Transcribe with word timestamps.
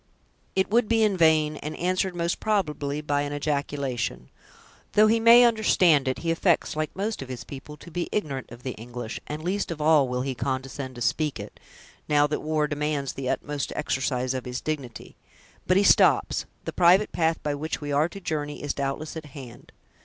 "It 0.55 0.71
would 0.71 0.87
be 0.87 1.03
in 1.03 1.15
vain; 1.15 1.57
and 1.57 1.77
answered, 1.77 2.15
most 2.15 2.39
probably, 2.39 3.01
by 3.01 3.21
an 3.21 3.33
ejaculation. 3.33 4.31
Though 4.93 5.05
he 5.05 5.19
may 5.19 5.43
understand 5.43 6.07
it, 6.07 6.17
he 6.25 6.31
affects, 6.31 6.75
like 6.75 6.89
most 6.95 7.21
of 7.21 7.29
his 7.29 7.43
people, 7.43 7.77
to 7.77 7.91
be 7.91 8.09
ignorant 8.11 8.49
of 8.49 8.63
the 8.63 8.71
English; 8.71 9.19
and 9.27 9.43
least 9.43 9.69
of 9.69 9.79
all 9.79 10.07
will 10.07 10.23
he 10.23 10.33
condescend 10.33 10.95
to 10.95 11.01
speak 11.01 11.39
it, 11.39 11.59
now 12.09 12.25
that 12.25 12.37
the 12.37 12.41
war 12.41 12.65
demands 12.67 13.13
the 13.13 13.29
utmost 13.29 13.71
exercise 13.75 14.33
of 14.33 14.45
his 14.45 14.59
dignity. 14.59 15.17
But 15.67 15.77
he 15.77 15.83
stops; 15.83 16.45
the 16.65 16.73
private 16.73 17.11
path 17.11 17.37
by 17.43 17.53
which 17.53 17.79
we 17.79 17.91
are 17.91 18.09
to 18.09 18.19
journey 18.19 18.63
is, 18.63 18.73
doubtless, 18.73 19.15
at 19.15 19.25
hand." 19.37 19.71